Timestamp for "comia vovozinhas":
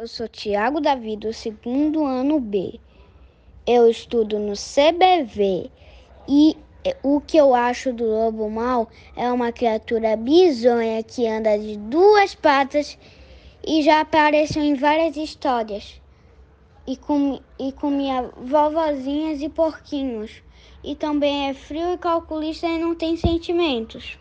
17.70-19.42